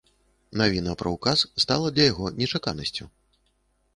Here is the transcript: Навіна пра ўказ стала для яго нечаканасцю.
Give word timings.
Навіна 0.61 0.93
пра 1.01 1.11
ўказ 1.15 1.43
стала 1.63 1.87
для 1.97 2.07
яго 2.11 2.25
нечаканасцю. 2.39 3.03